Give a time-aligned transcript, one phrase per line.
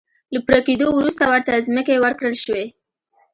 [0.33, 2.65] له پوره کېدو وروسته ورته ځمکې ورکړل شوې.